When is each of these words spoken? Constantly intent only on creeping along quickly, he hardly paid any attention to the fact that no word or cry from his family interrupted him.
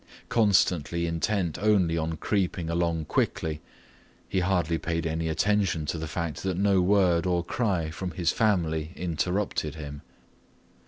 Constantly 0.29 1.05
intent 1.05 1.59
only 1.59 1.95
on 1.95 2.17
creeping 2.17 2.71
along 2.71 3.05
quickly, 3.05 3.61
he 4.27 4.39
hardly 4.39 4.79
paid 4.79 5.05
any 5.05 5.29
attention 5.29 5.85
to 5.85 5.99
the 5.99 6.07
fact 6.07 6.41
that 6.41 6.57
no 6.57 6.81
word 6.81 7.27
or 7.27 7.43
cry 7.43 7.91
from 7.91 8.09
his 8.09 8.31
family 8.31 8.93
interrupted 8.95 9.75
him. 9.75 10.01